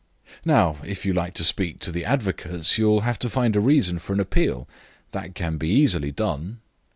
[0.43, 3.99] "Now, if you like to speak to the advocates you'll have to find a reason
[3.99, 4.67] for an appeal;
[5.11, 6.57] that can be easily done."